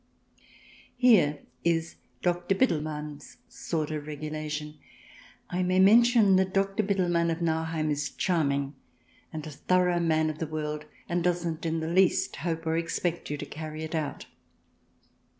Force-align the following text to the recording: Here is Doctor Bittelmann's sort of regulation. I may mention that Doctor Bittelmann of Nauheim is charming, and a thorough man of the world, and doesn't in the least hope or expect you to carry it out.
Here 0.97 1.41
is 1.63 1.97
Doctor 2.23 2.55
Bittelmann's 2.55 3.37
sort 3.47 3.91
of 3.91 4.07
regulation. 4.07 4.79
I 5.47 5.61
may 5.61 5.77
mention 5.77 6.37
that 6.37 6.55
Doctor 6.55 6.81
Bittelmann 6.81 7.29
of 7.29 7.39
Nauheim 7.39 7.91
is 7.91 8.09
charming, 8.09 8.73
and 9.31 9.45
a 9.45 9.51
thorough 9.51 9.99
man 9.99 10.31
of 10.31 10.39
the 10.39 10.47
world, 10.47 10.85
and 11.07 11.23
doesn't 11.23 11.67
in 11.67 11.81
the 11.81 11.87
least 11.87 12.37
hope 12.37 12.65
or 12.65 12.77
expect 12.77 13.29
you 13.29 13.37
to 13.37 13.45
carry 13.45 13.83
it 13.83 13.93
out. 13.93 14.25